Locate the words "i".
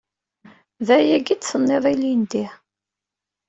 1.33-1.35